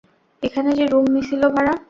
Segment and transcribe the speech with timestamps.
[0.43, 1.73] এখানে যে রুম নিছিলি ভাড়া?